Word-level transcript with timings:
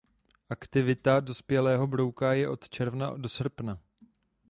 Aktivita 0.49 1.19
dospělého 1.19 1.87
brouka 1.87 2.33
je 2.33 2.49
od 2.49 2.69
června 2.69 3.17
do 3.17 3.29
srpna. 3.29 3.79